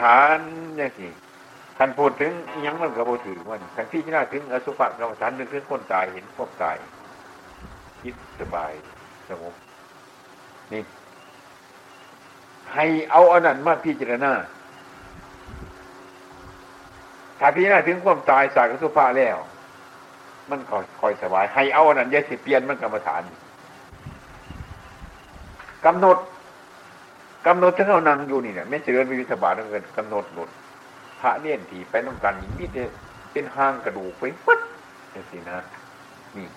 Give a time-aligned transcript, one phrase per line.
[0.00, 0.38] ฐาน
[0.76, 1.08] อย่างสิ
[1.78, 2.32] คันพูดถึง
[2.66, 6.76] ยังมันกระโบถือมันคันพี่ที่น่าถึงอสุภะกรรมฐานนึกถึงคนตายเห็นพวกตาย
[8.02, 8.72] คิดสบาย
[9.28, 9.54] สงบ
[10.72, 10.82] นี่
[12.74, 14.32] ให้เอาอันนั้นมาพิจารณา
[17.40, 19.38] ถ้าพี่น่าถึงความตายสากสุภะแล้ว
[20.50, 23.22] มันคอยคอยสบาย ให้เอาอันนั้นยาสิเปลี่ยนมันกรรมฐาน
[25.84, 26.18] กำหนด
[27.46, 30.48] กำหนดที่เขานั่งอยู่นี่เนี่ยไม่เจริญวิวิธบาตนั่นเกินกำหนดหนด
[31.20, 32.68] พระเนี่ยทีไปต้องการอย่างนี้
[33.32, 34.60] เป็นห้างกระดูกไปปั๊ด
[35.12, 35.58] อย่างสินะ
[36.36, 36.48] นี่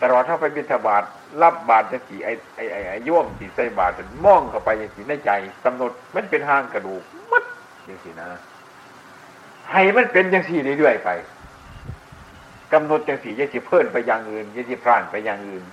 [0.00, 1.02] ตลอดถ้าไปบิณฑบาต
[1.42, 5.30] รับบาตรจะสีไอไอไอไอโยมสีใส่บาตรจะมองเข้าไปอย่างสีในใจ
[5.64, 7.44] กำหนดมันเป็นห้างกระดูกมัด
[7.86, 8.28] อย่างสีนะ
[9.70, 11.10] ให้มันเป็นอย่างสีเรื่อยๆไป
[12.72, 15.64] กำหนดอย่างสียังสิเพิ่นไปอย่างอื่นยังสิพร่านไปอย่างอื่น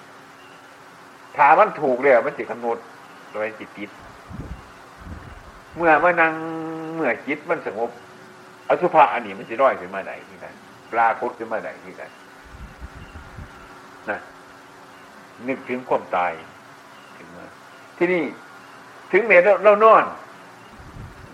[1.37, 2.77] ถามันถูกเลยมันจะกำหนด
[3.33, 3.89] โดยจิตติด
[5.77, 6.33] เมื่อมานั่ง
[6.95, 7.89] เมื่อจิตมันสงบ
[8.69, 10.47] อสุภะอันนี้มันจะร้อยขึ้นมาไหนที่ไหน
[10.91, 12.03] ปลาคดขึ้นมาไหนที่ไหน
[14.09, 14.19] นะ
[15.47, 16.31] นึกถึงความตาย
[17.17, 17.45] ถึงมา
[17.97, 18.23] ที่นี่
[19.11, 20.03] ถึงเมื่อเรานอน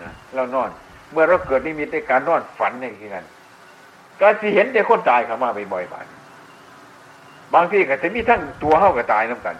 [0.02, 0.70] นะเรานอน
[1.12, 3.24] เมื่อเราเกิดนิมิตในการนอนฝันในที่นั้น
[4.20, 6.06] ก็จะเห็นแต่คนตายเข้ามาบ่อยๆบาง
[7.54, 9.56] บางทีก็จะมีทั้งตัวเฮากับตายน้ำกัน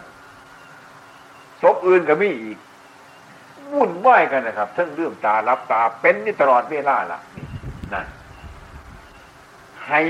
[1.61, 2.57] ศพอื่นก็มีอีก
[3.73, 7.45] วุ่นวายกันนะครับทั้งเรื่องตารับตาเป็นนี่ตลอดเวลาล่ะนี่
[7.93, 8.05] นั่น
[9.87, 10.01] ให้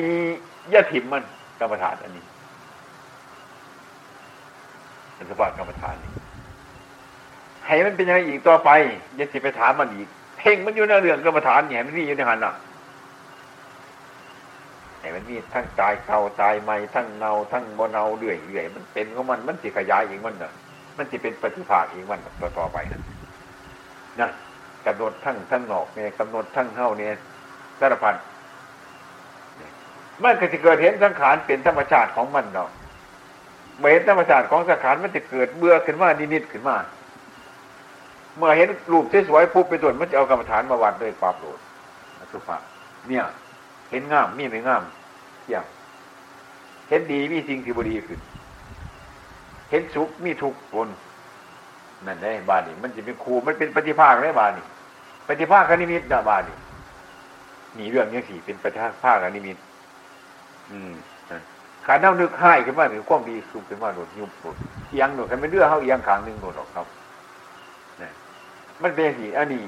[0.73, 1.23] ยะถิ่มมัน
[1.59, 2.23] กรรมฐานอันนี้
[5.15, 6.11] เป็นสภาพกรรมฐานนี่
[7.65, 8.69] ให้มันเป็นยังไงอีกต่อไป
[9.15, 12.53] อย่าสิไปถามมันอีก เพ่งมันอยู่ในเรื่องกรรมฐานเนี่ยมันมีอยู่ในหันอะ
[14.99, 20.53] ให้มันมีทั้งตายเก่าตายใหม่ทั้งเนาทั้งโมเนาเรื่อยเรื่อยมันเป็นของมันมันสิขยายเองมันเนาะ
[20.97, 23.01] มันจะเป็นปฏิภาคเองมันต่อต่อไปนะ
[24.19, 24.29] นะ
[24.85, 27.11] กำหนดทั้งทั้งนอกเนี่ยกำหนดทั้งเข้าเนี่ย
[27.79, 28.15] สารพัน
[30.23, 32.69] มันก็จะเกิดเห็นสังขารเป็นธรรมชาติของมันเนาะ
[33.79, 36.77] เมื่อเห็นธรรมชาติของสังขารมันจะเกิดเบื่อขึ้นมานิดๆขึ้นมา
[38.37, 41.59] เมื่อเห็นรูปสวยปุ๊บไปตรวจมันจะเอากรรมฐานมาวัดด้วยความโกรธ
[42.31, 42.57] สุภา
[43.07, 43.23] เนี่ย
[43.91, 44.83] เห็นงามมีไม่งาม
[45.49, 45.65] อย่าง
[46.89, 48.19] เห็นดีมีสิ่งที่บดีขึ้น
[49.69, 50.89] เห็นสุขมีทุกข์ปน
[52.05, 54.65] นั่นได้บานี่มันจะเป็นครูมันเป็นปฏิภาคได้บานี่
[55.27, 56.57] ปฏิภาคนิมิตนะบานี่
[57.77, 59.57] มีเรื่องนี้สิเป็นปฏิภาคนิมิต
[60.71, 60.93] อืม
[61.85, 64.55] ขาเน่านึกให้ขึ้นมาถือความดีสุขขึ้นมาโดดยุบโดด
[64.89, 66.87] เอียงโดดกันไม่เลือเขาเอียงขางหนึ่งโดดออกครับ
[68.01, 68.09] นี่
[68.81, 69.63] มันเป็นสิอันนี้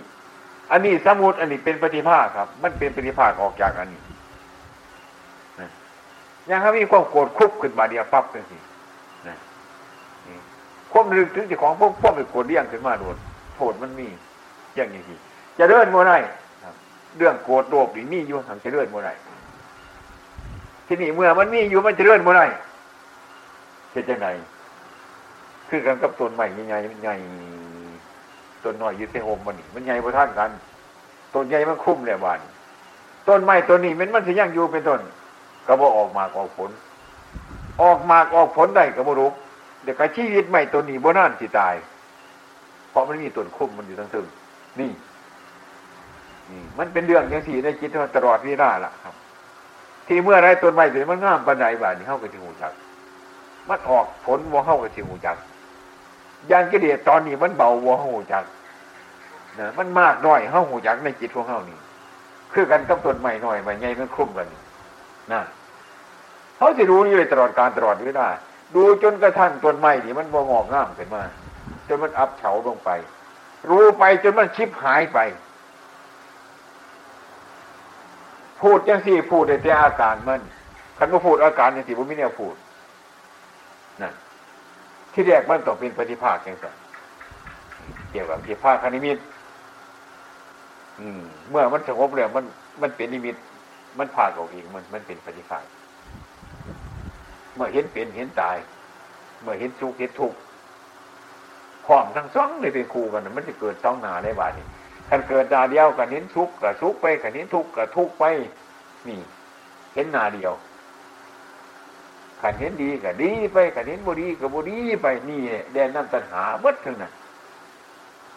[0.72, 4.02] อันนี้สมุดอันนี้เป็นปฏิภาคครับ มันเป็นปฏิภาคออกจากอันนี้
[6.50, 8.58] ยังเขามีความโกรธคุบขึ้นมาเดียวปั๊บเป็นสิ
[10.92, 13.18] ควบนึกถึงเจ้าของพวกพวกไปกดเลี้ยงขึ้นมาโดน
[13.56, 14.08] โทษมันมี
[14.76, 15.02] อย่างนี้
[15.58, 16.14] จะเลื่อนโมไร
[17.18, 19.10] เรื่องโกรธโลภนี่มีอยู่ทางจะเลื่อนโมไร
[20.88, 22.42] ที่นี่เมื่อมันมีอยู่มันจะเลื่อนโมไร
[23.92, 24.28] เช่นจังไหน
[25.70, 27.14] คือกันกับต้นใหม่ใหญ่ใหญ่
[28.64, 30.50] ต้นน้อยยึดเสโฮมมันนี่มันใหญ่พอท่านกัน
[31.34, 32.40] ต้นใหญ่มันคุ้มเลยบาน
[33.28, 35.00] ต้นไม้ต้นนี้มันมันจะยั่งอยู่เป็นต้น
[35.68, 36.70] ก็บ่ออกมากออกผล
[37.82, 39.30] ออกมากออกผลได้ก็บ่รู้
[39.84, 41.76] เดี๋ยวกชีวิตใหม่ตัวนี้บ่นานสิตาย
[42.90, 44.26] เพราะมันมีตัวคุ้มมันอยู่ทั้งทึ่ง
[44.80, 44.92] นี่
[46.52, 49.16] นี่ มันเป็นเรื่องอย่างสี่ในจิตตลอดวิราล่ะครับ
[50.08, 52.74] ที่เมื่อไรตัวใหม่ตัวมันงามปันไดบานี่เข้ากับที่หูจัก
[53.70, 55.38] มันออกผลวัวเข้ากับที่หูจัก
[56.52, 58.44] ยานกิเลสตอนนี้มันเบาวัวหูจัก
[59.60, 61.78] นะมันมากน้อยเข้าหูจักในจิตของเข้านี่
[62.54, 64.48] คือกันกับต้นใหม่หน่อยใหม่ใหญ่มันคุ้มกัน
[65.34, 65.42] นะ
[66.58, 68.28] เขาจะรู้นี่เลยตลอดการตลอดเวลา
[68.76, 71.24] ดูจนกระทั่งต้นไม้นี่มันบ่งอกงามขึ้นมา
[71.88, 72.90] จนมันอับเฉาลงไป
[73.70, 75.20] รู้ไปจนมันชิบหายไป
[78.62, 80.42] พูดยังสี่พูดในแต่อาการมัน
[80.98, 82.56] คันว่าพูดอาการยังสี่ผมไม่เนี่ยพูด
[84.02, 84.14] นั่น
[85.14, 86.68] ที่แรกมันต้องเป็นปฏิภาคอย่างไร
[88.12, 89.18] เกี่ยวกับปฏิภาคคณิมิต
[91.50, 92.46] เมื่อมันสงบแล้วมัน
[92.82, 93.36] มันเป็นนิมิต
[94.00, 95.64] มันผ่านออกเองมันมันเป็นปฏิภาค
[97.60, 98.58] มื่อเห็นเป็นเห็นตาย
[99.42, 100.38] เมื่อเห็นสุขเห็นทุกข์
[101.86, 104.66] พร้อมทั้งสองเลยเป็นครูกันมันจะเกิดสองนาได้บาดนี้
[105.10, 108.24] ท่านเกิดนาเดียวกันเห็นทุกข์กับทุกข์ไปกันเห็นทุกข์กับทุกข์ไป
[109.08, 109.20] นี่
[109.94, 110.54] เห็นนาเดียว
[112.42, 115.42] ขันเห็นดีกับดีไปขันเห็นบุดีกับบุดีไปนี่
[115.74, 117.12] แดนน้ำตัณหาเมื่อถึงนั้น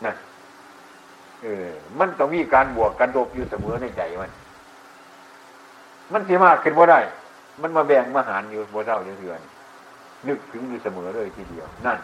[0.04, 0.16] นั่น
[1.42, 4.30] เออ มันต้องมีการบวกกันโดบอยู่เสมอในใจมัน
[6.12, 7.00] มันสีมากขึ้นว่าได้
[7.60, 9.40] มันมาแบ่งมาหารอยู่บนเท่าเถื่อน
[10.28, 11.98] นึกถึงอยู่เสมอเลยทีเดียว นั่น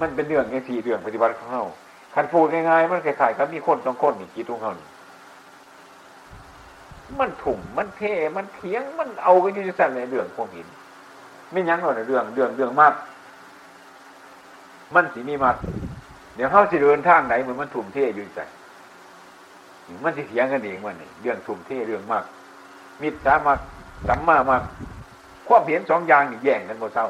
[0.00, 1.64] มันเป็นเรื่องไอ้สี่เรื่องปฏิบัติของเขา
[2.14, 4.86] คันพูดง่ายๆมันคล้ายๆกับมีคนสองคนนี่จิตของเขานี่
[7.20, 8.02] มันถุ่มมันเท
[8.36, 10.66] มันเทียงมันเอากันอยู่ในสั่นในเรื่องพวกหิน
[11.52, 12.94] ไม่ยั้งหรอกในเรื่องเรื่องเรื่องมาก
[14.94, 15.56] มันสีมีมาก
[16.36, 18.40] เดี๋ยวเขาสิเดินทางไหนเหมือนมันถุ่มเทอยู่ใจ
[20.04, 22.24] มันสิเถียงกันเองมันนี่เรื่องถุ่มเทเรื่องมาก
[23.02, 23.58] มิตรสามาก
[24.08, 24.62] สัมมามาก
[25.46, 27.06] ความเห็นสองอย่างนี่แย่งกันหมดเศร้า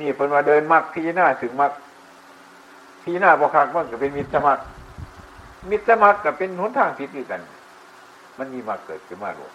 [0.00, 1.72] นี่เพิ่นว่าเดินมากพิจารณาถึงมาก
[3.02, 4.58] พิจารณาบกคักมันก็เป็นมิตรมัก
[5.70, 7.40] มิตรมักก็เป็นหนทางผิดด้วยกัน
[8.38, 9.52] มันมีมากเกิดขึ้นมาหลวง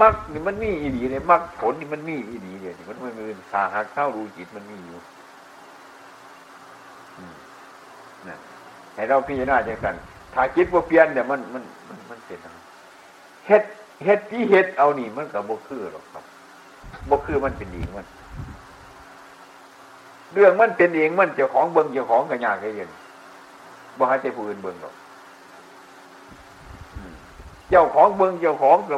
[0.00, 4.98] มักนี่มันมีอีดีเลยมักผลนี่มันมีอีดีเลยมันไม่มือสาหักเข้ารู้จิตมันมีอยู่
[8.28, 8.36] นะ
[8.94, 9.94] ให้เราพิจารณาจังสัน
[10.34, 12.38] ถ้าจิตว่าเปลี่ยนเนี่ยมันมันมันมันเป็น
[13.50, 13.64] เฮ็ด
[14.04, 16.24] เฮ็ดที่เฮ็ดเอานี่มันกับบ่คือหรอกครับ
[17.10, 18.06] บ่คือมันเป็นเองมัน
[20.32, 22.90] เรื่องมันเป็นเองมันเจ้าของเบิ่งเจ้าของกันยากแค่ยัน
[23.98, 24.94] บ่ให้ใจผู้อื่นเบิ่งหรอก
[27.70, 28.96] เจ้าของเบิ่งเจ้าของก็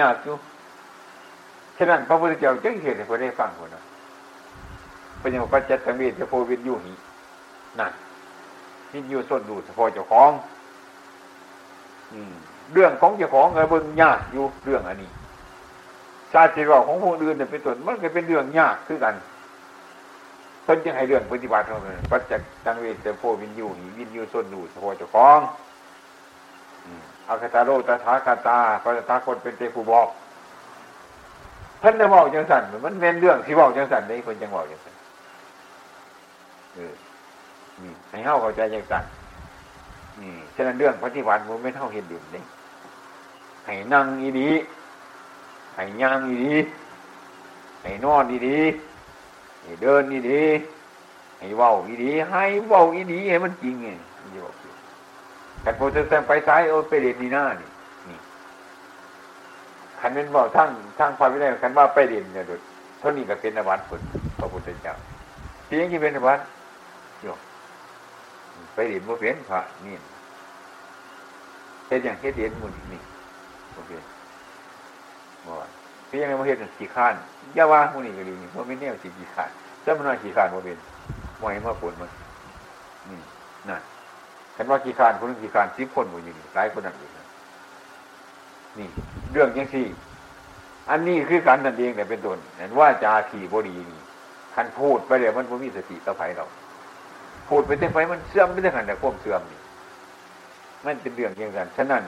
[0.00, 0.34] ยากอยู่
[1.76, 3.82] ฉะนั้นพระพุทธเจ้าจึงเหตุให้คนได้ฟังคนนะ
[5.20, 6.92] เป็นอย่างปัจจัตตังเวทโพวิญญูหิ
[7.80, 7.92] นั่น
[8.92, 10.30] วิญญูส้นดูเฉพาะเจ้าของ
[12.12, 12.34] อืม
[12.72, 15.10] เรื่องของเจ้าของเออเบิ่งยากอยู่เรื่องอันนี้
[16.32, 19.14] ชาติว่าของผู้อื่นเนี่ยเป็นต้นมันก็เป็นเรื่องยากคือกัน
[20.64, 25.38] เพิ่นจึงให้เรื่องปฏิบัติเท่านั้นปัจจักตังเวทโพวินยูหิวินยูส้นดูเฉพาะเจ้าของ
[27.28, 30.08] อาคาตาโรตถาคาตาพระตาคตเป็นเตผู้บอก
[31.80, 34.94] เพิ่นได้บอกจังสันมันเป็นเรื่องที่บอกจังสันได้เพิ่นจังบอกจังสัน
[36.74, 36.92] เออ
[37.82, 39.04] นี่ให้เฮาเข้าใจจังสัน
[40.20, 42.44] นี่ฉะนั้นเรื่องปฏิบัติมันไม่เท่าเห็นดื่มเลย
[43.66, 44.50] ให้นั่งอีดี
[45.74, 46.54] ให้ย่างอีดี
[47.82, 48.58] ให้นอนอีดี
[49.62, 50.42] ให้เดินอีดี
[51.38, 53.88] ให้เว้าอีดีให้เว้าอีดีให้มันจริงไง
[54.20, 54.54] มันจะบอก
[55.64, 57.68] ขันโพธิสัตว์ไปซ้ายโอ้ไปเด็ดนี่หน้านี่
[58.08, 58.18] นี่
[60.00, 60.68] ขันเป็นบอกทั้ง
[60.98, 62.50] ทั้งพระวินัยขันว่าไปเด่นเนี่ยโด
[62.98, 64.00] เท่านี้ก็เป็นอวัตผล
[64.38, 64.94] พระพุทธเจ้า
[65.66, 66.40] เพียงที่เป็นอวัต
[67.22, 67.26] โย
[68.74, 69.94] ไปเด่นโมเป็นพระนี่
[71.86, 73.00] เฮ็ดอย่างเฮ็ดเด่นมุนนี่
[73.74, 73.92] โอเค
[75.46, 75.52] บ่
[76.08, 77.14] เพียงโมเฮ็ดขี่ข้าน
[77.56, 79.50] ย่าว่ามุนี่ก็ดีโมเป็นแนวสิขี่ข้าน
[79.84, 80.78] จะมันว่าขี่ข้านโมเป็น
[81.38, 82.10] โมให้มาผลมัน
[83.08, 83.18] นี่
[83.68, 83.82] นั่น
[84.56, 87.08] ฉันว่าขี่ข้านคนนึงขี่ข้านสิบคนหมดอยู่นี่หลายคนนั่นอยู่
[88.78, 88.88] นี่
[89.32, 89.86] เรื่องยังสี่
[90.90, 94.00] อันนี้คือการนั่นเองแต่เป็นต้นเห็นว่าจาขี่บดีนี่
[94.54, 96.44] คันพูดไปเดี๋ยมันไม่มีสติต่อไปเรา
[97.48, 99.60] พูดไปเต็มไปมันเสื่อมไปเรื่อยๆแต่ควบเสื่อมนี่
[100.84, 102.02] มันเป็นเรื่องอย่างนั้นฉะนั้น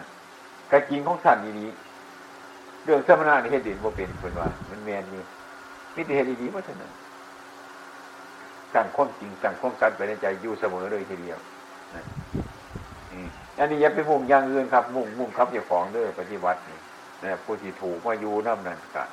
[0.72, 1.70] กระจริงของท่านนี้
[2.84, 5.22] เรื่องสมณะในเหตุดินว่าเป็นคนว่า มันแมนอยู่
[5.96, 6.92] มิติเหตุดีๆว่าเท่านั้น
[8.74, 11.38] สั่งข้อจริงสั่งข้อสัตว์ไปในใจอยู่เสมอเลยทีเดียว
[13.58, 16.78] อันนี้อย่าไปมุ่งอย่างอื่นครับ มุ่งมุ่งครับอย่าของเด้อปฏิบัตินี่
[17.22, 19.04] นะผู้ที่ถูกมาอยู่น้ำนั่นกะ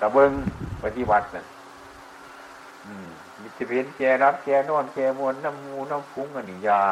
[0.00, 0.32] ตะเบิง
[0.84, 1.46] ปฏิบัตินั่น
[3.40, 6.82] มิตรเพนแกรับแกนอนแกมวนน้ำมูน้ำฟุ้งอันนี้ยา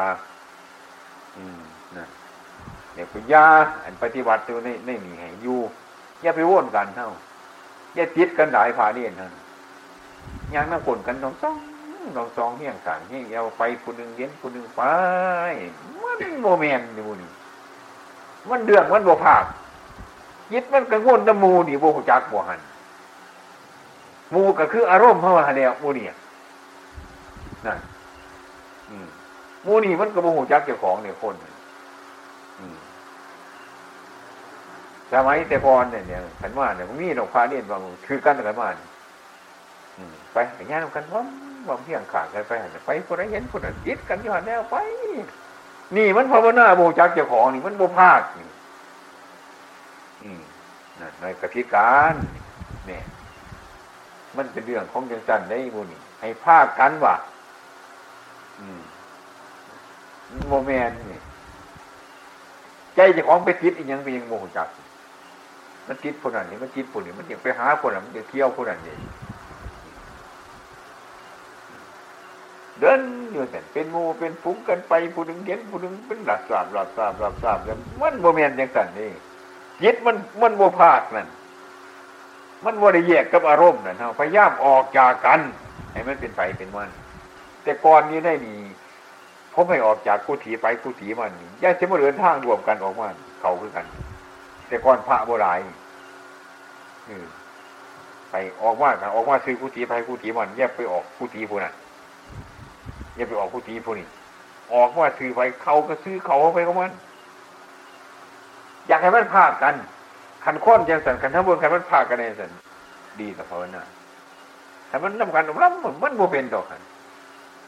[1.35, 1.59] อืม
[1.97, 2.05] นะ
[2.93, 3.45] เนี่ยป็นยา
[3.83, 5.59] อันปฏิบัติตัวนี้ไม่มีให้อยู่
[6.21, 7.09] อย่าไปว่นกันเท่า
[7.95, 9.29] อย่าติดกันหลายผาเนียนเท่า
[10.53, 11.57] ยังน้ำกลนกันน้องสอง
[12.15, 14.81] น้องสองเฮี้ยงขังเฮี้ยงเอาไปคนหนึ่งเย็นคนหนึ่งไป
[16.01, 17.29] มันโมเมนต์อยู่นี่
[18.49, 19.43] มันเดือดมันโบภาค
[20.53, 22.61] ยิดมันกังวลน้ำมูนี่โบจักโบหัน
[24.33, 26.05] มูก็คืออารมณ์เขาอะไรมูนี่
[27.65, 27.79] นั่น
[29.65, 31.35] มูนี่มันก็โบหูจักเจ้าของเนี่ยคน
[35.13, 38.69] สมัยแต่พรเนี่ยเนี่ยขันว่าเนี่ยมันมีดอกพาเนี่ยบางคือกันกันมา
[40.33, 40.37] ไป
[40.71, 41.21] ย่างกันว่า
[41.67, 42.51] ว่าเพียงขาดกันไป
[42.85, 44.75] ไปคนไหนเห็นคนนั้นยึดกันย้อนแนวไป
[45.95, 48.47] นี่มันภาวนาโบจักเจ้าของนี่มันโบภาคนี่
[50.99, 52.13] นั่นในกติการ
[52.87, 53.03] เนี่ย
[54.37, 57.15] มันเป็นเรื่องของจังสันได้บุนี่ให้ภาคกันว่ะ
[60.49, 61.19] โมเมนต์นี่
[62.95, 64.67] ใจเจ้าของไปติดอีกยังไปยังโมหจัก
[65.87, 68.95] มันติดคนนั้นนี่มันติดคนนี้มันอยากไปหาคนนั้นมันอยากเที่ยวคนนั้นนี่
[72.79, 72.99] เดิน
[73.31, 79.11] อยู่แต่เป็นมูเป็นฟุ้งกันไปผู้หนึ่งเห็นผู้หนึ่งเป็นหลับสาบหลับสาบหลับสาบแล้วมันโมเมนต์อย่างสันนี่
[79.81, 81.27] จิตมันมันโมภาคนั่น
[82.65, 85.39] มันโมได้แยกกับอารมณ์นั่นเฮาพยายามออกจากกัน
[85.91, 86.89] ให้มันเป็นไปเป็นมัน
[87.63, 88.55] แต่ก่อนนี้ได้มี
[89.51, 91.31] เขาไม่ออกจากกุฏิไปกุฏิมัน
[91.63, 93.07] ย่าจะมาเดินทางรวมกันออกมา
[93.41, 93.85] เขาคือกัน
[94.71, 95.61] แต่ก่อนพระโบราณ
[98.31, 101.73] ไปออกมาออกมาซื้อกุฏิไปกุฏิมันแยกไปออกกุฏิพวกนั้น
[103.15, 104.07] อย่าไปออกผู้ตีผู้นี้
[104.73, 106.91] ออกว่าซื้อไปเขาก็ซื้อเขาไปของมัน
[108.87, 109.75] อยากให้มันพากัน
[110.43, 112.51] ขันข้นจังสันขันทั้งบนขันมันพากันในสัน
[113.19, 113.81] ดีต่อภาวนา
[114.89, 115.73] ถ้ามันนำกันรับ
[116.03, 116.81] มันโมเป็นดอกัน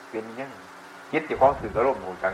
[0.10, 0.52] เป็นยัง
[1.12, 2.34] คิดจะของสื่อกระลมหูจัง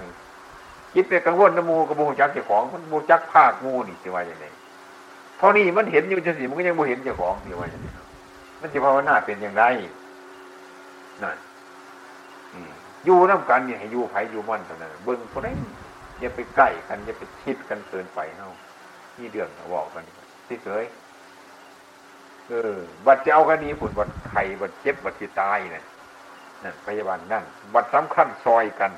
[0.93, 4.45] คิดไปกังวลน้ำมูกระมูจักเจ้าของมันมูจักภาคมูนี่จะว่าอย่างไร
[5.39, 7.87] เท่านี้มันเห็นอยู่จังสิมันก็ยังโมเห็นเจ้าของจะว่าอย่างไร
[8.61, 9.63] มันจะภาวนาเป็นอย่างไร
[11.23, 11.37] นั่น
[13.05, 15.57] อยู่น้ำกันเนี่ยให้อยู่ไผอยู่มันเท่านั้นเบิ้งคนนั้น
[16.19, 18.53] อย่าไปใกล้กันอย่าไปคิดกันเกินไปเนาะ
[19.17, 20.03] นี่เดือดบอกกัน
[20.47, 20.83] ที่เฉย
[22.47, 25.83] เออ บัดจะเอากันนี้ผุนบัดไข่บัดเจ็บบัดที่ตายเนี่ย
[26.63, 27.43] นั่นพยาบาลนั่น
[27.73, 28.91] บัดสำคัญซอยกัน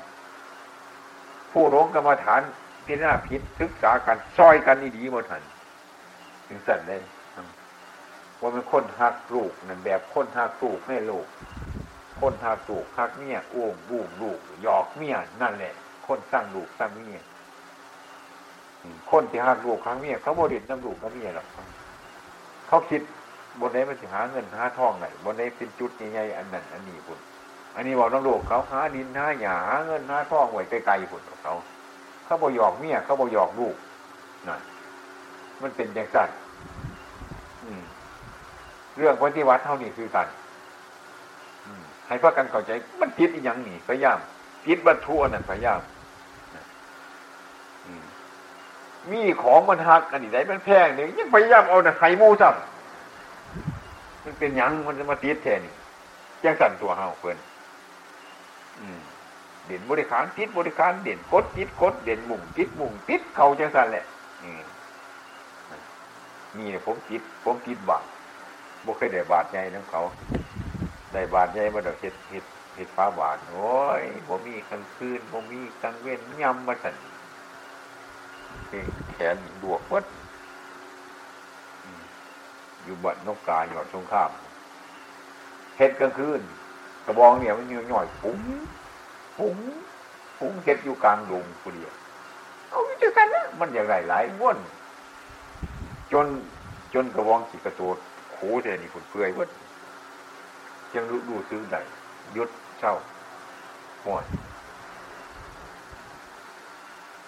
[1.52, 2.40] ผู้ร้องกรรมฐาน
[2.86, 6.96] พิจารณาพิษศึกษากันซอยกันนี่ดีหมดหันึงสั่นได้
[8.40, 11.26] ว่าเป็นคนหักลูกนั่นแบบคนหักลูกไม่ลูก
[12.20, 15.74] คนหักลูกหักเมียอ้วงบูมลูกหยอกเมียนั่นแหละ
[16.06, 17.20] คนสร้างลูกสร้างเมีย
[19.10, 21.46] คนที่หักลูกหักเมียเขาบริดน้ำลูกน้ำเมียหรอก
[22.68, 23.02] เขาคิด
[23.60, 27.18] บนไหนมันจะหาเงินหาทองไหนบนไหนเป็นจุดใหญ่ๆอันนั้นอันนี้คุณ
[27.74, 31.54] อันนี้บอกน้องลูกเขาหาดินหาหยาหาเงินหาทองไว้ไกลๆคุณของเขา
[32.24, 33.74] เขาบอหยอกเมียเขาบอหยอกลูก
[34.48, 34.60] นั่น
[35.62, 36.28] มันเป็นอย่างสั้น
[38.96, 40.26] เรื่องปฏิวัติเท่านี้คือกัน
[42.06, 44.18] ให้พากันเข้าใจ มันผิดอีกอย่างนี่พยายาม
[44.64, 45.80] ผิดบรรทุนั่นพยายาม
[49.10, 55.72] มีของมันหักอันนี้ไหนมันแพงเนี่ยยังพยายามเอาแต่ไข่มูซ้ำมันเป็นยังมันจะมาติดแทนนี่
[56.40, 57.36] แจ้งสั่นตัวเฮาเพื่อน
[59.66, 64.04] เด่นบริการติดบริการเด่นกดติดกดเด่นมุ่งติดมุ่งติดเขาแจ้งสั่นแหละ
[64.44, 68.04] นี่เนี่ยผมติดผมติดบาท
[68.84, 70.02] บ่เคยได้บาทใหญ่น้ำเขา
[71.12, 72.44] ได้บาทใหญ่มาดอกเห็ดเห็ด
[72.76, 76.96] เห็ดฟ้าบาทโอ้ยผมมีกลางคืนผมมีกลางเว้นยำมาสั่น
[79.14, 80.04] แขนดวกวัด
[82.84, 84.30] อยู่บัดนกกาหยอดสงข้าม
[85.78, 86.40] เห็ดกลางคืน
[87.06, 88.40] กระบองเนี่ยมันยืนหน่อยปุ๋ง
[89.38, 89.56] ปุ๋ง
[90.40, 91.92] ปุ๋งเห็ดอยู่กลางดงคนเดียว
[92.68, 94.56] เอาอยู่กันนะมันอย่างไรหลายม้วน
[96.12, 96.26] จน
[96.94, 97.96] จนกระบองสีกระโดด
[98.32, 99.48] โขเทนี่คุณเปื่อยวัด
[100.94, 101.80] ยังรู้ดูซื้อได้
[102.36, 102.94] ยุดเช่า
[104.02, 104.24] หมด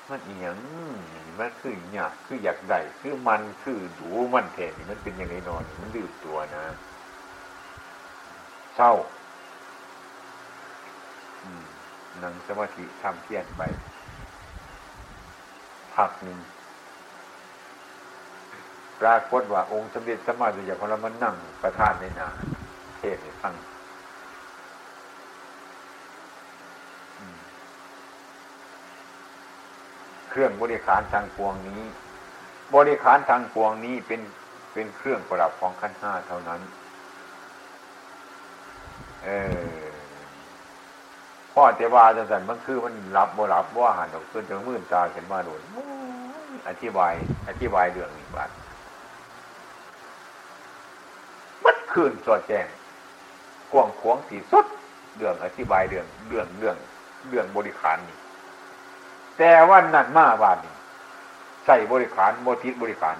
[0.08, 0.56] มันเอียง
[1.38, 6.64] มันคืออยากคืออยากได้คือมันคือดูมันแทนี่มันเป็นอย่างไรนอน มันดื้อตัวนะ
[8.76, 8.92] เศร้า
[12.22, 13.62] นั่งสมาธิทำเพียรไป
[15.94, 16.38] พักหนึ่ง
[19.00, 22.28] ปรากฏว่าองค์สมเด็จสมมาสุญญพลมันนั่งประทานในนา
[22.98, 23.54] เทศให้ฟัง
[30.30, 31.82] เครื่องบริขารทางปวงนี้
[32.74, 34.20] บริขารทางปวงนี้เป็น
[34.72, 36.60] เป็นเครื่องประดับของขั้นห้าเท่านั้น
[39.24, 39.28] เอ
[39.86, 39.94] อ
[41.52, 45.60] พ่อเจวาจังสันมันคือมันรับบ่รับว่าหันออกขึ้นถึงมื่นตาเห็นมาโดน
[46.68, 47.12] อธิบาย
[47.48, 48.44] อธิบายเรื่องนี้บ้า
[52.06, 52.66] งมันสอดแจ้ง
[53.72, 54.66] กวงขวงสีสุด
[55.16, 56.76] เรื่องอธิบายเรื่องเรื่องเรื่อง
[57.28, 58.18] เรื่องบริขารนี่
[59.38, 60.74] แต่ว่านั่นมาบานนี่
[61.66, 63.16] ใส่บริขารโมทิบริขาร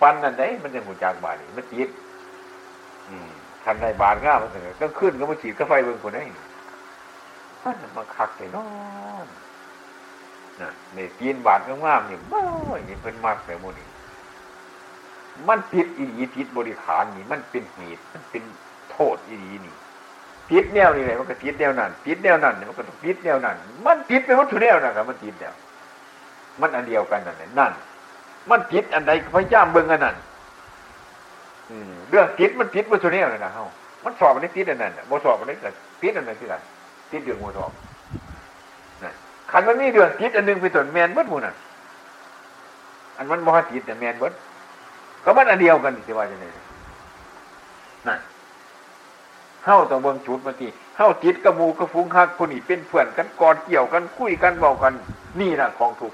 [0.00, 1.88] ปันนั่นได้มันจะหูจากบานี่มันจิต
[3.64, 6.22] ทันในบานง่ามันถึงก็ขึ้นก็มาฉีดก็ไฟเบิ่งคนได้
[7.64, 8.66] มันมาคักเลยนอ
[9.24, 9.26] น
[10.60, 12.42] นะในตีนบาดง่ามนี่บ้า
[12.76, 13.86] อย่างเป็นมากแต่โมนี่
[15.48, 18.42] มันผิดอีดีผิดบริขารนี่ มันเป็นเหตุมันเป็น
[18.90, 19.74] โทษอีดีนี่
[20.50, 23.56] ผิดแนวนี่เลยมันก็ผิดแนวนั้นผิดแนวนั้นมันก็ต้องผิดแนวนั้น
[23.86, 25.54] มันผิดไปวัตถุแนวนะครับมันผิดแนว
[26.60, 27.72] มันอันเดียวกันนั่นนั่น
[28.50, 30.16] มันผิดอันใดพยายามเบิ่งอันนั้น
[32.08, 33.66] เรื่องผิดมันผิดวัตถุแนวนะเฮา
[34.04, 36.54] มันสอบมันได้ผิดอันนั้นโมสอบมันได้กิดผิดอันนั้นที่ไหน
[37.10, 37.70] ผิดเรื่องโมสอบ
[39.52, 41.54] ขันมันมีเรื่องผิดอันหนึ่งไปส่วนแมนเบิดมูน่ะ
[43.16, 44.32] อันมันมหผิดแต่แมนเบิด
[45.24, 46.46] ก็มันอันเดียวกันสิว่าจะไหน
[48.08, 48.20] นั่น
[49.64, 50.66] เข้าต้องเบิ่งจุดมาที
[50.96, 54.94] เข้าจิตกระมูกระฟุ้งหักคนนี้เป็นเพื่อนกันกอดเกี่ยวกันคุยกันเบอกกัน
[55.40, 56.12] นี่นะของทุก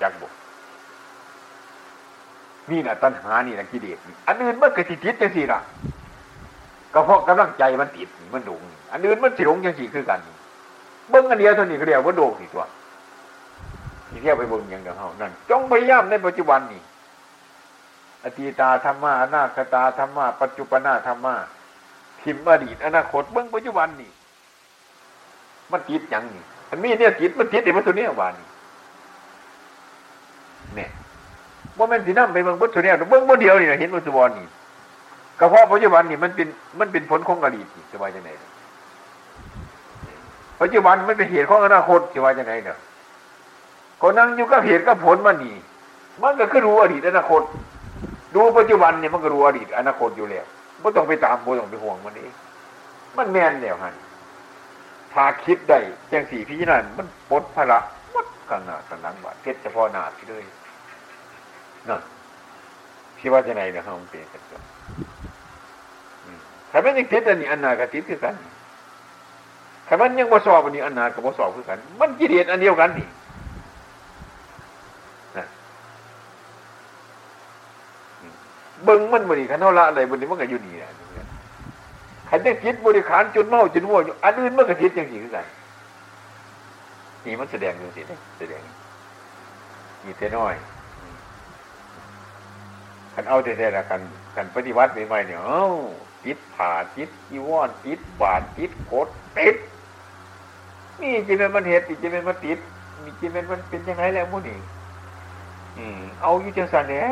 [0.00, 0.26] จากบุ
[2.70, 5.60] นี่นะตัณหานี่นะกิเลสอันอื่นมันก็ติดติดจังสี่ละ
[6.94, 8.60] ก็เพราะกำลังใจมันติดมันดุง
[8.92, 10.20] อันอื่นมันสิหลงจังสี่คือกัน
[11.10, 12.64] เบิ้งอันเดียวเท่านี้ก็เรียกว่าโดงสิตัว
[14.08, 16.82] ที่เที่ยวไปเบิ้งอย่างเดียวเท่านั้นจงพยายามในปัจจุบันนี่
[18.22, 21.34] อตีตาธรรมะอนาคตาธรรมะปัจจุปนาธรรมะ
[22.22, 24.10] ทิมอดีตอนาคตเบื้องปัจจุบันนี่
[25.72, 28.48] มันติดอยังนี่มันมีเนี่ยติดมันติดในวัตถุเนี่ยวานนี่
[30.76, 30.90] เนี่ย
[31.78, 34.46] ว่ามันสีน้ำไปเบื้องวัตถุเนี่ยเบื้องวัตเดียวนี่นะเห็นวัตถุบอลนี่
[35.40, 36.48] กระเพาะปัจจุบันนี่มันเป็น
[36.80, 38.30] มันเป็นผลของอดีตจะว่าจไหน
[40.60, 42.78] ปัจจุบันมันเป็นเหตุของอนาคตจะว่าจะไหนเนี่ย
[44.00, 45.56] คนนั่งอยู่ก็เหตุก็ผลมันนี่
[46.22, 47.42] มันก็คือรู้อดีตอนาคต
[48.34, 50.44] ดูปัจจุบันเนี่ยมันก็รู้อดีตอนาคตอยู่แล้ว
[50.80, 52.32] ไม่ต้องไปตามไม่ต้องไปห่วงมันเอง
[53.16, 53.92] มันแม่นแล้วฮะ
[55.12, 57.78] ถ้าคิดได้แจ้งสี่พี่นั่นมันปลดภาระ
[58.14, 60.44] มัดข้างหน้าข้างหลังว่าเทศเฉพาะหน้าพี่เลย
[61.88, 62.02] นั่น
[63.16, 64.60] พี่ว่าจะไหนเนี่ยเขาเป็นกันตัว
[66.70, 68.34] ถ้าไม่ยังติดอันนี้อันนาก็ติดคือกัน
[69.88, 73.06] ถ้ามันยังบ่สอบอันนี้อันนาก็บ่สอบคือกัน มันกิเลสอันเดียวกันนี่
[78.84, 80.90] เบิ้งมันบริขารเท่าละอะไรบนนี้มันก็อยู่นี่แหละ
[82.28, 85.46] ขันยังคิดบริขารจนเมาจนวัวอยู่อันอื่นมันก็คิดอย่างสี่คือกัน
[87.24, 88.02] นี่มันแสดงอยู่สิ
[88.38, 88.62] แสดง
[90.04, 90.54] มีแต่น้อย
[93.14, 94.00] ขันเอาแต่แต่ละกัน
[94.36, 95.64] กันปฏิวัติใหม่ๆเนี่ยเอ้า
[96.24, 99.56] จิตผ่าจิตอีวอนจิตบาดจิตโคตรติด
[101.00, 102.58] นี่จิตเป็นมันเหตุจิตเป็นมันติด
[103.02, 104.58] มีจิตเป็นมันเป็นยังไงแล้วมุ่นี่
[106.22, 107.06] เอาอยู่จังสันแล้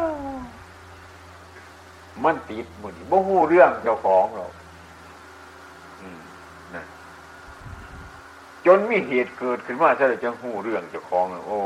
[0.00, 0.02] ว
[2.24, 4.52] มันติดมุนบ่หูเรื่องเจ้าของหรอก
[6.74, 6.82] นะ
[8.66, 11.58] จนมีเหตุเกิดขึ้นมาซะเลยจังหูเรื่องเจ้าของโอ้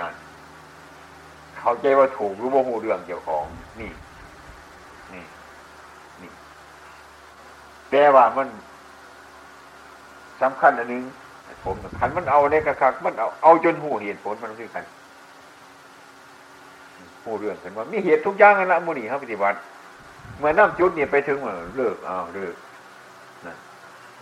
[0.00, 0.14] นั่น
[1.58, 3.44] เข้าใจว่าถูกหรือบ่หูเรื่องเจ้าของ
[3.80, 3.90] นี่
[5.12, 5.24] นี่
[6.22, 6.30] นี่
[7.90, 8.48] แต่ว่ามัน
[10.42, 11.02] สำคัญอันนึง
[11.64, 14.84] ผมขันมันเอาในกระคักมันเอาเอาจนหูเหตุผลมันคือกัน
[17.22, 19.58] ผู้เรื่องกันว่ามีเหตุทุกอย่างนั่นละมูนี่ครับปฏิบัติ
[20.38, 22.54] เมื่อน้ำจุดเนี่ยไปถึงมันเลิกอ้าวเลิก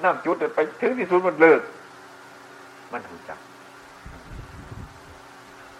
[0.02, 1.60] น้ำจุดไปถึงที่สุดมันเลิก
[2.92, 3.38] มันหูจัก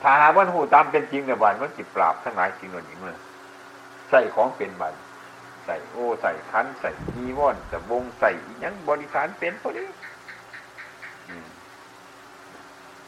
[0.03, 3.17] ถ้าหามันหูตามเป็นจริงในวันมันจิปราบทั้งหลายจริงหรือนี้มัน
[4.11, 4.95] ใส่ของเป็นบัน
[5.65, 8.31] ใส่โอ้ใส่คันใส่ยีวอนแต่วงใส่
[8.63, 9.85] ยังบริการเป็นพอดี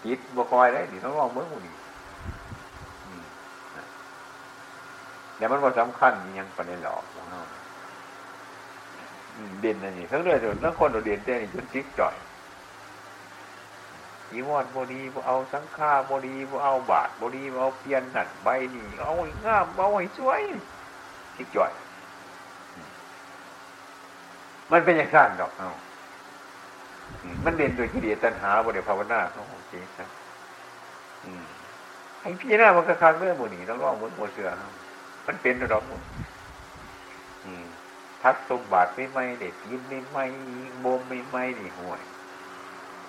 [0.05, 1.77] จิตบคอยได้ดิต้องลองเมื่อวันนี้
[5.37, 7.41] แต่มันว่าสำคัญยังประเด็นหลอกของเรา
[9.61, 12.15] เด่นอันนี้ทั้งเรื่องทั้งคนเราเด่นแต่นี่จนจิกจ่อย
[14.31, 20.43] อีวอนบดีบเอาสังฆาบดีบเอาบาทบดีบเอาเพียนหนัดใบนี่เอาให้งามเอาให้สวย
[21.37, 21.73] จิกจ่อย
[24.73, 25.71] มันเป็นอย่างนั้นดอกเอา
[27.45, 30.11] มันเด่นโดยกิเลสตัณหาบริภาวนาเขา โอเคครับ
[32.21, 34.73] ไอ้พี่หน้ามันก็คังเรื่องบุหนีต้องร้องเหมือนโมเสือครับ
[35.27, 35.83] มันเป็นระดับ
[38.23, 40.25] ทักสมบัติไม่ไม่เด็ดยินไม่ไม่
[40.81, 42.01] โบมไม่ไม่นี่ห่วย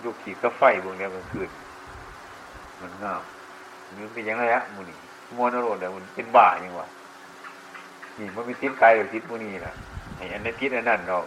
[0.03, 1.49] ลูกขี่ก็ไฟพวกนี้มันขึ้น
[2.81, 3.21] มันงาม
[3.99, 4.97] มันเป็นยังไงฮะมูนี่
[5.35, 6.87] มวนโรดแต่มันเป็นบ้ายังวะ
[8.19, 9.73] นี่มันมีทิศไกลหรือทิศมูนี่ล่ะ
[10.15, 11.17] ไอ้อันนั้นทิศอันนั้นเรา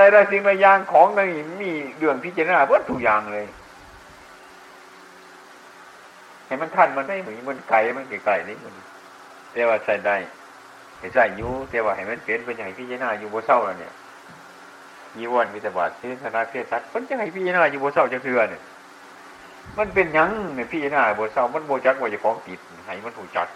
[0.00, 1.20] แต่ละสิ่งละอย่างของใน
[1.60, 3.46] มีเรื่องพิจารณาเพื่อทุกอย่างเลย
[6.46, 8.74] ให้มันทันมันได้เหมือนมันไก่มันไก่นี่มัน
[9.52, 10.16] แต่ว่าใส่ได้
[10.98, 13.92] ให้ใส่ยูแต่ว่าให้มันเป็นเป็นอย่างพี่จนาอยู่บนเศร้าแล้วเนี่ย
[15.16, 18.62] ยีวันมีแต่บาดที่ธนาเพศสัตว์มันจะให้พี่จนาอยู่บนเศร้าจะเถื่อเนี่ย
[19.78, 23.48] มันเป็นยังเนี่ยพี่จนาบนเศร้ามันโบจักว่าจะของติดให้มันถูกจัด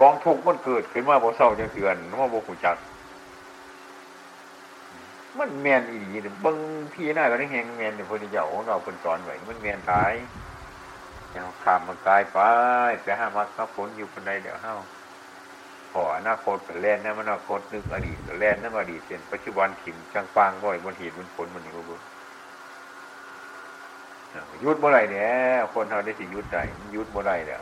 [0.00, 2.76] กองทุกมันเกิดขึ้นมาบนเศร้าจะเถื่อนว่าโบหูจัก
[5.38, 6.10] มันแมนอีหลี
[6.44, 6.56] บาง
[6.92, 10.12] พี่หน้าก็ได้แหงแมนในพอดีเจ้าของเราคนสอนไว้มันแมนตาย
[11.32, 12.38] อย่างขามมันตายไป
[13.02, 14.76] แต่ห้ามักขับผลอยู่คนใดเดี๋ยวเฮา
[15.92, 21.96] พออนาคตก็แล่นนะมันอนาคตนึกอดีตก็แล่นนั่นอดีตเป็นปัจจุบันถิ่มจังปางบ่อยบนเหตุบนผลมันนี่ก็บุ
[24.64, 25.32] ยุดเมื่อไรเนี่ย
[25.72, 26.62] คนเราได้สิยุดได้
[26.94, 27.60] ยุดเมื่อไรแล้ว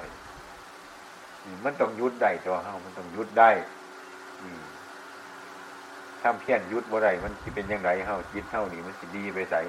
[1.64, 3.50] มันต้องยุดได้ตัวเฮามันต้องยุดได้
[4.42, 4.60] อืม
[6.30, 9.60] ทำเพี้ยนยุดบ่ได้มันจะเป็นยังไงเฮาจิตเฮานี่มันจะดีไปใส่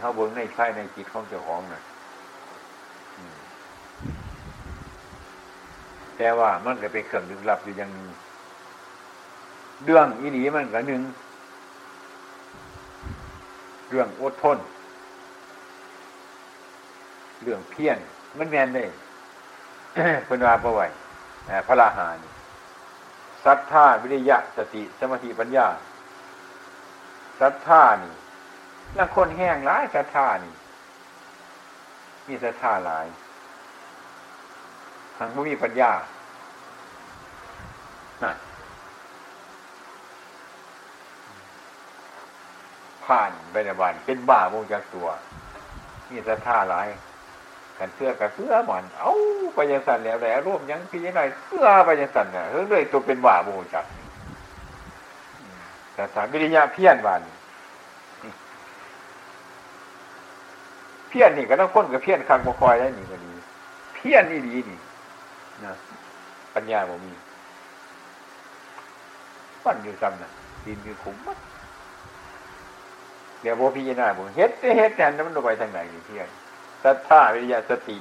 [0.00, 1.82] เฮาเบิ้งในใช่ในจิตของเจ้าของน่ะ
[6.16, 7.90] แต่ว่ามันก็เป็นเครื่องดึงรับอยู่ยัง
[9.84, 11.02] เรื่องอีนีมันก็หนึ่ง
[13.88, 14.58] เรื่องอดทน
[17.42, 17.98] เรื่องเพียน
[18.38, 18.84] มันแมนได้
[20.24, 20.86] เพิ่นว่าประไว้
[21.66, 22.35] พระราหานี่
[23.46, 25.66] ศรัทธาวิริยะสติสมาธิปัญญา
[27.40, 28.14] ศรัทธานี่
[28.98, 30.54] นักคนแห้งร้ายศรัทธานี่
[32.26, 33.06] มีแต่ท่าหลาย
[35.16, 35.92] ทางไม่มีปัญญา
[38.22, 38.36] นั่น
[43.04, 45.08] ผ่านไปในวันเป็นบ้าวงจากตัว
[46.08, 46.88] มีแต่ท่าหลาย
[47.78, 49.12] กันเสื้อกับเสื้อหมอนเอ้า
[49.54, 53.84] ไปยังสันแล้วแต่ร่วมยังพี่ยังไงเสื้อไปยังสันเนี่ยเฮ้ยเลยตัวเป็นบ้าวงจาก
[55.94, 57.22] แต่สารวิริยะเพี้ยนวัน
[61.08, 63.32] เพี้ยนนี่ก็ต้องพ้นกับเพี้ยนคังบคอยได้หนีก็ดี
[63.94, 64.78] เพี้ยนนี่ดีนี่
[65.64, 65.72] นะ
[66.54, 67.12] ปัญญาบ่มี
[69.64, 70.30] ปั้นอยู่ซ้ำนะ
[70.64, 71.38] ดินมีขุมมัด
[73.42, 76.28] เดี๋ยวโบพี่ยนาบุเฮ็ดเฮ็ดแทนมันลงไปทางไหนนี่เพี้ยน
[76.84, 77.98] สัทธาวิริยะสติ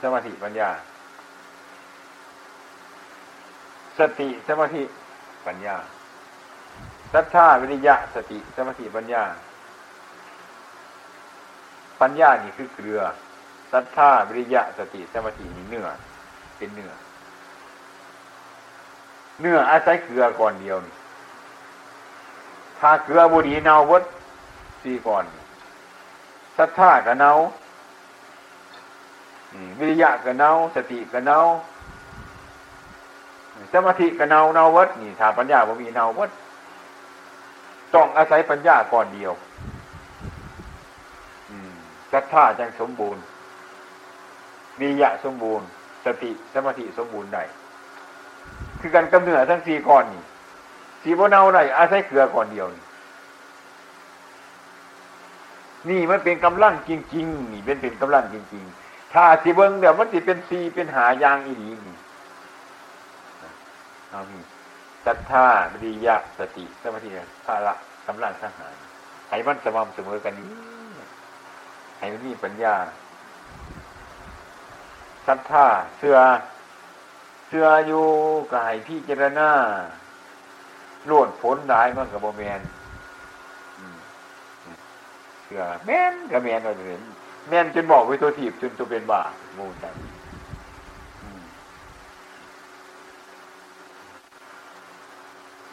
[0.00, 0.70] สมาธิปัญญา
[3.98, 4.82] สติสมาธิ
[5.46, 5.76] ปัญญา
[7.14, 9.22] ศรัทธาวิริยะสติสมาธิปัญญา
[12.00, 13.00] ปัญญานี่คือเกลือ
[13.72, 15.86] ศรัทธาวิริยะสติสมาธินี่เนื้อ
[16.56, 16.92] เป็นเนื้อ
[19.40, 20.94] เนื้ออาศัยเกลือก่อนเดียวนี่
[22.78, 24.02] ถ้าเกลือบุรีเนาวัด
[24.82, 25.24] สี่ก่อน
[26.60, 27.32] ศรัทธากับเนา
[29.78, 31.38] วิริยะกับเนาสติกับเนา
[33.72, 36.30] สมาธิกับเนาเนาวัดนี่ถาปัญญาบ่มีเนาวัด
[37.94, 39.32] ต้องอาศัยปัญญาก่อนเดียว
[42.12, 43.22] ศรัทธาจังสมบูรณ์
[44.80, 45.66] มียะสมบูรณ์
[46.04, 47.42] สติสมาธิสมบูรณ์ได้
[48.80, 50.22] คือการกำเนิดทั้งสี่ก้อนนี่
[51.02, 52.84] สีโบเนาได้อาศัยเกลือก่อนเดียวนี่
[55.88, 61.96] นี่มันเป็นกำลังจริง ๆ นี่เป็นเป็นกำลังจริง ๆ ถ้าสีเบิ้งเดี๋ยวมันจะเป็นสีเป็นหายางอีดีนี่
[64.10, 64.38] เอามี
[65.06, 67.10] ศรัทธาวิริยะสติสมาธิ
[67.46, 67.74] ภาระ
[68.06, 68.74] กำลังทหาร
[69.28, 70.50] ให้มันสม่ำเสมอกันนี้
[71.98, 72.74] ให้มันมีปัญญา
[75.26, 75.66] ศรัทธา
[75.98, 76.16] เชื่อ
[77.48, 78.04] เชื่ออยู่
[78.54, 79.50] กายพี่เจรณา
[81.10, 82.60] ลวดผลได้มันกับโบแมน
[85.50, 87.02] ชื่อแม่นกับแม่นเราเห็น
[87.48, 89.22] แม่นจนบอกไว้ตัวถีบจนตัวเป็นบา
[89.58, 89.84] มูลใจ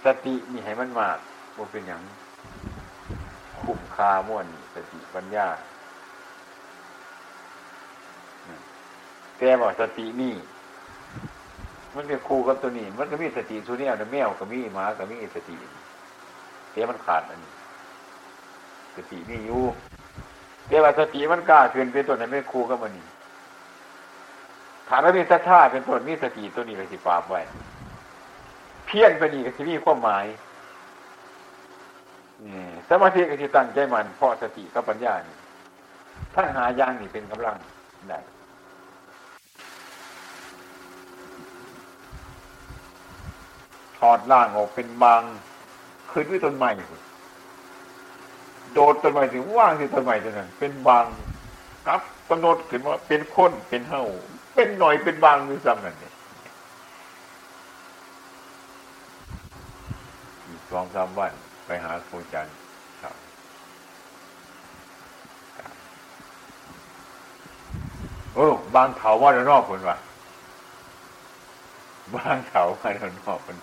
[0.06, 1.18] สติมีให้มันมาก
[1.58, 2.02] ว่าเป็นอย่าง
[3.62, 5.48] คุ้มค่าม่วนสติปัญญา
[9.38, 10.34] แต่บอกสตินี่
[11.96, 15.56] มันเป็นครูกับตัวนี้ มันก็มีสติตัวนี้เอาแมวก็มีหมาก็มีสติ
[16.72, 17.52] แต่มันขาดอันนี้
[18.98, 19.64] สตินี่อยู่
[20.68, 23.06] แต่ว่าสติมันกล้าขึ้นเป็นตัวไหนไม่ครูกับมันนี่
[24.88, 27.42] ฐานมีสัทธาเป็นตัวมีสติตัวนี้ก็สิปราบไว้
[28.86, 30.26] เพี้ยนไปนี่ก็สิมีความหมาย
[32.46, 35.36] นี่สมาธิก็สิตั้งใจมันเพราะสติกับปัญญานี่
[36.36, 37.56] ทั้งหายางนี่เป็นกำลัง
[38.10, 38.20] ได้
[43.98, 45.22] ถอดล่างออกเป็นบาง
[46.12, 46.70] ขึ้นด้วยต้นไม้
[48.74, 51.06] โดดต้นไม้ถึงว่างที่ต้นไม้ตัวนั้น เป็นบาง
[51.88, 54.04] กับกำหนดขึ้นว่าเป็นคนเป็นเห่า
[54.56, 56.14] เป็นหน่อยเป็นบางด้วยซ้ำนั่นเนี่ย
[60.72, 61.32] สองสามวัน
[61.66, 62.56] ไปหาครูจันทร์
[63.02, 63.16] ครับ
[68.34, 69.98] โอ้บางเขาว่าเดนอกคนว่ะ
[72.16, 73.58] บางเขาว่าเดนอกคน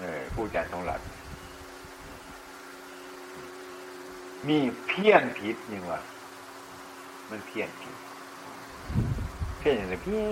[0.00, 1.00] เออผู้จัดของหลัก
[4.46, 6.00] มีเพี้ยนผิดยังวะ
[7.30, 7.96] มันเพี้ยนผิด
[9.58, 10.24] เพี้ยนอย่างไรเพี้ย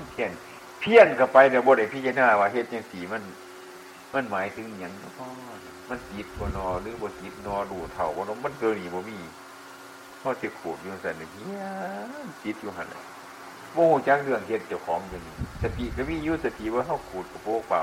[0.00, 0.30] นเพี้ยน
[0.80, 3.22] เพี้ยนกับไปเดี๋ยวบทเอกพี่จะหน้าว่าเฮ็ดยังสีมัน
[4.14, 5.26] มันหมายถึงอย่างพ่อ
[5.88, 9.18] มันจิตบนอหรือบจิตนอดูเถ่าบนมันเกินอีบ่มี
[10.20, 11.60] พ่อจะขูดอยู่สันเพี้ย
[12.24, 12.88] นจิตอยู่หัน
[13.72, 17.82] โมโหจังเรื่องเฮ็ดเจ้าของอย่างนี้สติก็มียุสติว่าเขาขูดกับโป๊กเปล่า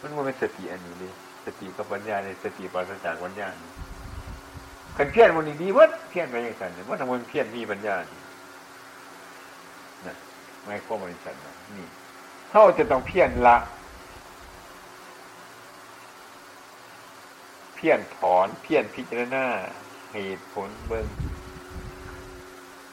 [0.00, 1.12] มันว่าเป็นสติอันนี้เลย
[1.44, 3.48] สติกับปัญญาในสติปราศจากปัญญา
[4.98, 7.96] กันเพี้ยนมันดีวัดเพี้ยนไปย่างนั้นว่าทำไมเพี้ยนมีปัญญา
[10.06, 10.16] นะ
[10.64, 11.86] ไม่ข้อมันสันนะนี่
[12.50, 13.56] เขาจะต้องเพี้ยนละ
[17.76, 19.44] เพี้ยนถอน เพี้ยนพิจารณา
[20.12, 21.06] เหตุผลเบิ้ง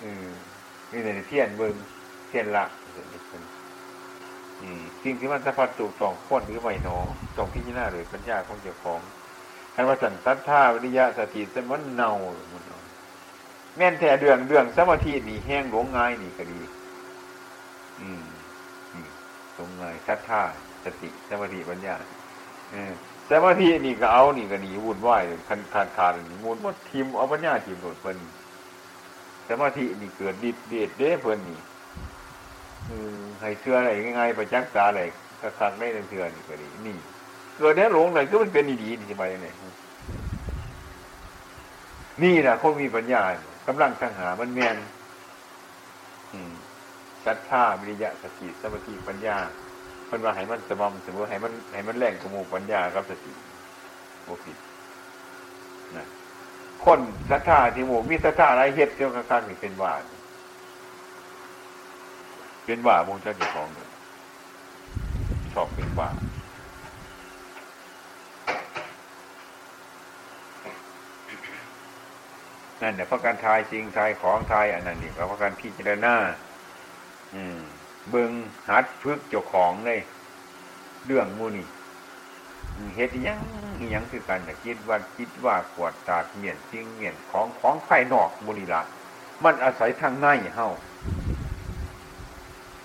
[0.04, 0.28] อืม
[0.92, 1.76] นี่ในเพี้ยนเบิ้ง
[2.28, 2.66] เพี้ยนละ
[5.04, 6.98] สิ่งที่มันสะพัดถูกสองคนหรือไม่หนอ
[7.36, 9.00] ตรงพิจารณาเลยปัญญาของเจ้าของ
[9.73, 12.12] คันว่าสันตัท่าวิริยะสติสมันเนา
[12.51, 12.63] มัน
[13.77, 16.59] แม่นแท้เดืองเดืองสมาธินี่แห้งหลงง่ายนี่ก็ดี
[18.01, 18.23] อืม
[19.55, 20.41] หลงง่ายทัท่า
[20.83, 21.95] สติสมาธิปัญญา
[22.71, 22.93] เออ
[23.29, 28.17] สมาธินี่ก็เอานี่ก็หนีวุ่นวายคันขาดขาดนี่มุนว่าทีมเอาปัญญาทีมโดดเพิ่น
[29.49, 31.59] สมาธินี่เกิดดิดเด็ดเด้เพิ่นนี่
[33.41, 35.01] ให้เชื่ออะไรง่ายๆประจักษ์ตาอะไร
[35.41, 36.97] ก็คักได้เชื่อนี่ก็ดีนี่
[37.58, 39.48] เกิดแน่หลงเลยก็มันเป็นดีๆนี่จะไปยังไง
[42.24, 43.22] นี่แหละคนมีปัญญา
[43.68, 44.78] กำลังสังหามันแมน
[47.26, 49.38] ศรัทธาวิริยะสติสมาธิปัญญา
[50.06, 53.34] เพิ่นว่าให้มันสม่ำเสมอให้มันให้มันแรงกมูปัญญากับสติ
[54.24, 54.58] โมผิด
[55.98, 56.06] นะ
[56.86, 57.00] คน
[57.32, 59.94] ศรัทธาที่หมู่มีศรัทธาอะไรเฮ็ดเจ้าข้างๆนี่เป็นว่า
[62.66, 63.89] เป็นว่ามูเจ้าเจ้าของเลย
[65.54, 66.10] ชอบเป็นว่า
[72.84, 76.15] นั่นเนี่ยเพราะการทายจริงทายของทายอันนั้นนี่เพราะการพิจารณา
[77.34, 77.60] อืม
[78.10, 78.32] เบิง
[78.69, 80.00] หัดพึกเจ้าของเลย
[81.06, 81.67] เรื่องมูนี่
[82.96, 83.39] เหตุยัง
[83.93, 88.82] ยังคือกันแต่คิดว่าคิดว่าขวดตาเมียนจริงเมียนของของภายนอกบุรีละ
[89.43, 90.69] มันอาศัยทางในเฮา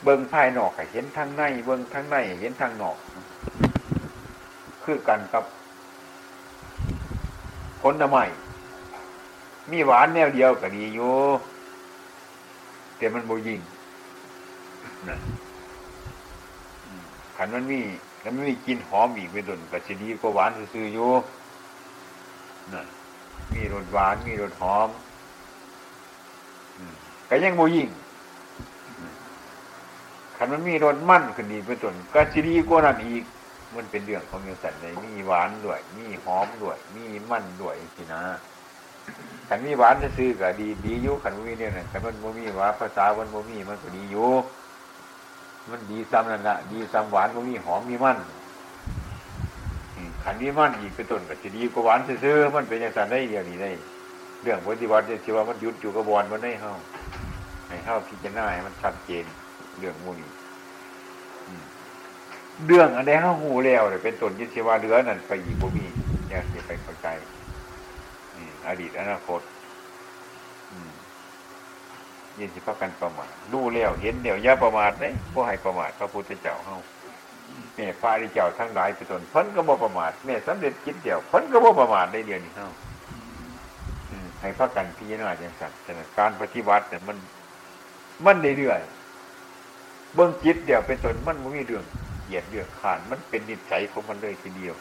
[0.02, 2.96] เบิงภายนอกเห็นทางใน เบิงทางในเห็นทางนอก
[4.84, 5.44] คือกันกับ
[7.82, 8.24] ผลไม้
[9.70, 11.14] มีหวานแนวเดียวก็ดีอยู่
[12.96, 13.60] แต่มันโบยิง
[15.08, 15.16] นะ
[17.36, 17.80] ขันมันมี
[18.22, 21.10] ขันมันมีกินหอมอีกไปดนก็จะดีกว่าหวานซื่ออยู่
[22.74, 22.82] นะ
[23.54, 24.88] มีรสหวานมีรสหอม
[27.28, 27.88] ก็ยังโบยิง
[30.36, 33.24] ขันมันมีรสมั่นขึ้นดีไปดนก็จะดีกว่านั้นอีก
[33.76, 38.22] มันเป็นเรื่องของยังสันเลยมีหวานด้วย มีหอมด้วย มีมั่นด้วยสินะ
[39.48, 44.30] ขันมีหวานจะซื้อก็ดีดีอยู่ขันมีเนี่ยขันมันโมมีหวานภาษามันโมมีมันก็ดีอยู่
[45.70, 48.18] มันดีซ้ำนั่นละดีซ้ำหวานก็มีหอมมีมัน
[50.24, 53.70] ขันนี้มันอีกเป็นต้นก็จะดีกว่าหวานซื้อมันเป็นอย่างไรได้เดียวนี้ได้
[54.42, 56.72] เรื่องปฏิวัติที่ว่ามันยุดอยู่กระบวนมันได้เฮา
[57.68, 59.24] ให้เฮาพิจารณาให้มันชัดเจน
[59.78, 60.30] เรื่องมูนี้
[62.66, 65.86] เรื่องอันใดเฮาหูแล้วเลยเป็นต้นยึดเชว่าเรือนั่นไปอีกบ่มี
[66.28, 67.06] อยากจะไปเข้าใจ
[68.68, 69.40] อดีตอนาคต
[72.38, 76.78] ยินสิพักกันประมาทรู้แล้วเห็นเดี๋ยวย่าประมาทเลยพวกให้ประมาทพระพุทธเจ้าเฮา
[77.74, 82.68] แม่พระริเจ้าทั้งหลายไปตนพ้นก็บ่ประมาทแม่สำเร็จคิดเดียวพ้นก็บ่ประมาทได้เดียวนี่เฮา
[84.40, 85.78] ให้พักกันพิจารณาอย่างสัตว์
[86.18, 87.16] การปฏิบัติเนี่ยมัน
[88.24, 88.80] มันเรื่อย
[90.14, 91.84] เบื้องจิตเดียวเป็นตนมันไม่มีเรื่อง
[92.26, 94.74] เหยียดเรื่องขานมันเป็นนิสัยของมันเลยทีเดียว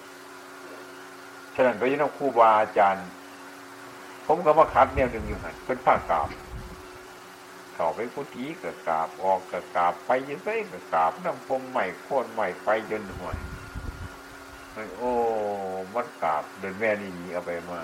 [1.55, 3.07] ฉะนั้นพระยนครูบาอาจารย์
[4.27, 6.29] ผมก็มาคัดแนวหนึ่งอยู่หันเป็นผ้ากาบ
[7.73, 13.37] เข้าไปพุทธีก็กาบออกก็กาบไปยังไงก็กาบน้ำพงใหม่โคนใหม่ไปจนห่วย
[14.97, 15.11] โอ้
[15.93, 17.81] มันกาบเดินแม่นี่หนีเอาไปมา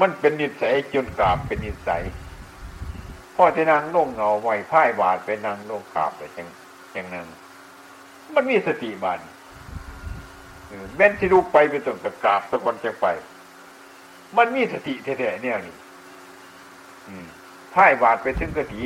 [0.00, 2.02] มันเป็นนิสัยจนกราบเป็นนิสัย
[3.36, 6.48] พ่อที่นางลงเงาไหวพ่ายบาดไปนางลงกราบไปจัง
[6.94, 7.26] จังนั้น
[8.34, 9.20] มันมีสติบาน
[10.96, 13.06] แม่นที่ลูกไปไปต้นกับกราบตะกอนจังไป
[14.36, 15.74] มันมีสติแท้ๆเนี่ยนี่
[17.74, 18.82] พ่ายบาดไปถึงกะทิ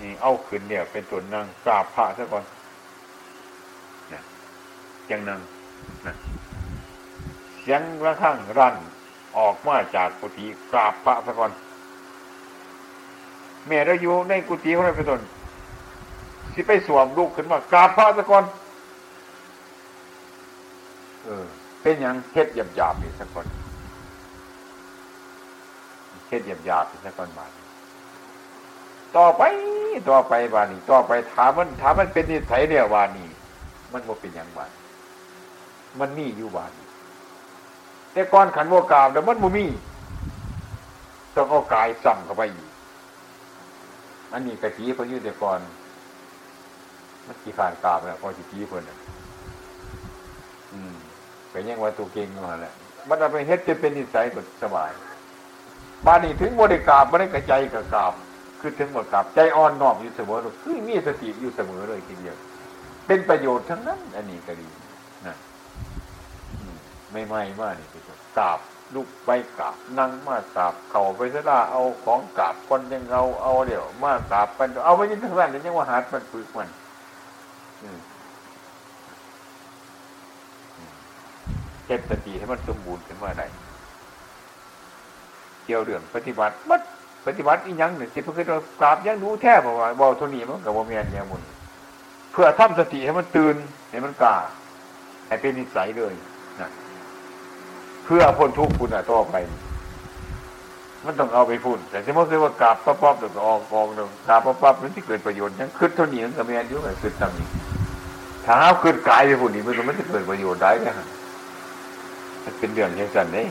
[0.00, 2.44] นี่เอาขึ้นเนี่ย เป็นตัวนางกราบพระซะก่อน
[4.12, 4.22] นะ
[5.10, 5.40] ยังนาง
[6.06, 6.14] นะ
[7.60, 8.74] เสียงระฆังรัน
[9.38, 11.50] ออกมาจากกุฏิกราบพระซะก่อน
[13.66, 15.20] แม่เราอยู่ในกุฏิของเราเป็นต้น
[16.54, 18.44] สิไปสวมลูกขึ้นมากราบพระซะก่อน
[21.24, 21.44] เออ
[21.82, 23.46] เป็นอย่างเท็ดหยาบหยาบนี่สักคน
[26.34, 27.46] เฮ็ดหยาบหยาบสักก่อนบา
[29.16, 29.42] ต่อไป
[30.10, 33.28] ต่อไปบานี้ ต่อไปถามมันถามมันเป็นนิสัยเนี่ยวานี้
[33.92, 34.70] มันบ่เป็นอย่างบาน
[36.00, 36.72] มันมีอยู่บาน
[38.12, 39.66] แต่ก่อนขันโวกามแต่มันบ่มี
[41.34, 42.68] ต้องเอากายสั่งเข้าไปอีก
[44.32, 45.58] อันนี้กะทิเพิ่งยืดแต่ก่อน
[47.26, 48.82] มันกี่ผ่านกาบแล้วพอจีเพิ่น
[50.72, 50.94] อืม
[51.50, 52.72] เป็นยังว่าตัวเก่งมาแหละ
[53.08, 54.90] มันเอาไปเฮ็ดจะเป็นนิสัยก็สบาย
[56.06, 58.12] บานี้ถึงบริกราบไม่ได้กระใจกับกราบ
[58.60, 62.36] คือถึงบดกราบใจอ่อนนอบอยู่เสมอคือมีสติอยู่เสมอเลยทีเดียว
[63.06, 64.68] เป็นประโยชน์ทั้งนั้น อันนี้ก็ดี
[65.26, 65.36] นะ
[67.12, 68.02] ไม่ไม่มากนี่คือ
[68.38, 68.58] กราบ
[68.94, 76.68] ลุกไปกราบนั่งมากราบเข่าไปสลาเอาของกราบคนยังเอาเอาเดี๋ยวมากราบไปเอาไปยิ่งทั้งนั้นเลยยังว่าหาดมันฝึกมัน
[81.86, 83.46] เก็บสติให้มันสมบูรณ์ขึ้นมาได้
[85.64, 86.80] เกี่ยวเรื่องปฏิบัติมัด
[87.26, 88.46] ปฏิบัติอีกอย่างหนึ่งสิเพื่อ
[88.80, 91.42] กราบยังรู้แท้บอกว่าบอกทุนีมันกับว่าเมียนเนี่ยมุน
[92.32, 93.56] เพื่อทำสติให้มันตื่น
[93.90, 94.36] ให้มันกล้า
[95.26, 96.14] ให้เป็นนิสัยเลย
[96.60, 96.70] นะ
[98.04, 99.34] เพื่อพ้นทุกข์คุณอะต่อไป
[101.04, 107.48] มันต้องเอาไปพูดแต่สมมติว่ากราบปั๊บปั๊บเดี๋ยวออกกองเดี๋ยวกราบปั๊บปั๊บมันที่เกิดประโยชน์ยังขึ้นเท่านี้มันก็ไม่อายุมันขึ้นตามนี้
[108.44, 110.94] ถ้าเอาขึ้นกายไปพูดนี่มันก็ไม่จะเกิดประโยชน์ได้นะ
[112.44, 113.46] มันเป็นเรื่องยังสั่นเลย